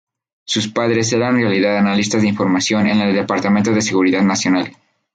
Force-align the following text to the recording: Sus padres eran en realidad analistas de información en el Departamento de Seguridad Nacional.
Sus 0.45 0.67
padres 0.67 1.13
eran 1.13 1.35
en 1.35 1.41
realidad 1.43 1.77
analistas 1.77 2.23
de 2.23 2.27
información 2.29 2.87
en 2.87 3.01
el 3.01 3.13
Departamento 3.13 3.71
de 3.71 3.83
Seguridad 3.83 4.23
Nacional. 4.23 4.75